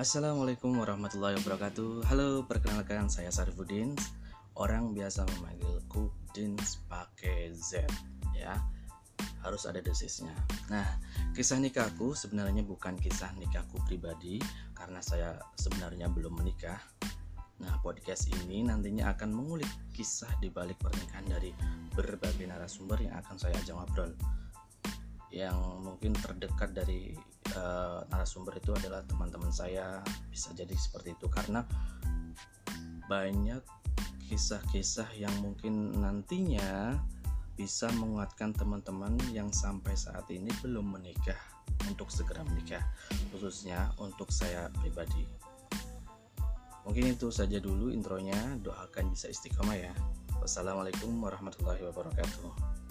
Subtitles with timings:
[0.00, 2.08] Assalamualaikum warahmatullahi wabarakatuh.
[2.08, 3.92] Halo, perkenalkan saya Sarifudin.
[4.56, 7.84] Orang biasa memanggilku Dins pakai Z
[8.32, 8.56] ya.
[9.44, 10.32] Harus ada desisnya.
[10.72, 10.88] Nah,
[11.36, 14.40] kisah nikahku sebenarnya bukan kisah nikahku pribadi
[14.72, 16.80] Karena saya sebenarnya belum menikah.
[17.60, 21.52] Nah, podcast ini nantinya akan mengulik kisah di balik pernikahan dari
[21.92, 24.16] berbagai narasumber yang akan saya ajak ngobrol.
[25.28, 27.12] Yang mungkin terdekat dari
[27.60, 30.00] uh, narasumber itu adalah teman-teman saya.
[30.32, 31.62] Bisa jadi seperti itu karena
[33.06, 33.60] banyak
[34.30, 36.96] kisah-kisah yang mungkin nantinya
[37.58, 41.36] bisa menguatkan teman-teman yang sampai saat ini belum menikah
[41.84, 42.80] untuk segera menikah
[43.34, 45.28] khususnya untuk saya pribadi.
[46.88, 48.56] Mungkin itu saja dulu intronya.
[48.64, 49.92] Doakan bisa istiqomah ya.
[50.40, 52.89] Wassalamualaikum warahmatullahi wabarakatuh